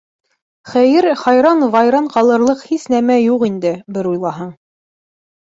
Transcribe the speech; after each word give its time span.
Хәйер, 0.69 1.07
хайран-вайран 1.23 2.07
ҡалырлыҡ 2.15 2.65
һис 2.71 2.87
нәмә 2.95 3.19
юҡ 3.27 3.47
инде, 3.51 3.75
бер 3.99 4.11
уйлаһаң. 4.15 4.53